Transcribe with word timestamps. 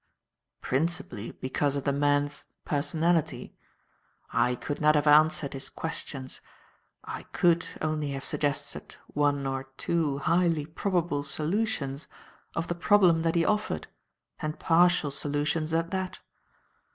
"Principally 0.61 1.29
because 1.29 1.75
of 1.75 1.83
the 1.83 1.93
man's 1.93 2.45
personality. 2.65 3.55
I 4.33 4.55
could 4.55 4.81
not 4.81 4.95
have 4.95 5.05
answered 5.05 5.53
his 5.53 5.69
questions; 5.69 6.41
I 7.03 7.21
could, 7.33 7.67
only 7.83 8.09
have 8.13 8.25
suggested 8.25 8.95
one 9.09 9.45
or 9.45 9.65
two 9.77 10.17
highly 10.17 10.65
probable 10.65 11.21
solutions 11.21 12.07
of 12.55 12.67
the 12.67 12.73
problem 12.73 13.21
that 13.21 13.35
he 13.35 13.45
offered 13.45 13.85
and 14.39 14.57
partial 14.57 15.11
solutions 15.11 15.71
at 15.71 15.91
that. 15.91 16.17